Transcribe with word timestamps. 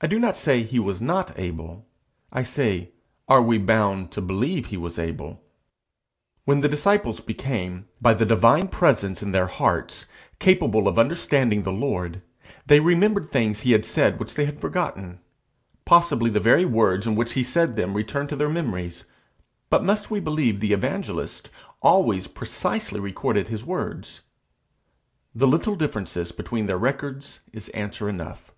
I 0.00 0.06
do 0.06 0.20
not 0.20 0.36
say 0.36 0.62
he 0.62 0.78
was 0.78 1.02
not 1.02 1.36
able; 1.36 1.84
I 2.30 2.44
say 2.44 2.92
Are 3.26 3.42
we 3.42 3.58
bound 3.58 4.12
to 4.12 4.20
believe 4.20 4.66
he 4.66 4.76
was 4.76 4.96
able? 4.96 5.42
When 6.44 6.60
the 6.60 6.68
disciples 6.68 7.18
became, 7.18 7.88
by 8.00 8.14
the 8.14 8.24
divine 8.24 8.68
presence 8.68 9.24
in 9.24 9.32
their 9.32 9.48
hearts, 9.48 10.06
capable 10.38 10.86
of 10.86 11.00
understanding 11.00 11.64
the 11.64 11.72
Lord, 11.72 12.22
they 12.66 12.78
remembered 12.78 13.28
things 13.28 13.62
he 13.62 13.72
had 13.72 13.84
said 13.84 14.20
which 14.20 14.34
they 14.36 14.44
had 14.44 14.60
forgotten; 14.60 15.18
possibly 15.84 16.30
the 16.30 16.38
very 16.38 16.64
words 16.64 17.04
in 17.04 17.16
which 17.16 17.32
he 17.32 17.42
said 17.42 17.74
them 17.74 17.94
returned 17.94 18.28
to 18.28 18.36
their 18.36 18.48
memories; 18.48 19.04
but 19.68 19.82
must 19.82 20.12
we 20.12 20.20
believe 20.20 20.60
the 20.60 20.72
evangelists 20.72 21.50
always 21.82 22.28
precisely 22.28 23.00
recorded 23.00 23.48
his 23.48 23.64
words? 23.66 24.20
The 25.34 25.48
little 25.48 25.74
differences 25.74 26.30
between 26.30 26.66
their 26.66 26.78
records 26.78 27.40
is 27.52 27.68
answer 27.70 28.08
enough. 28.08 28.52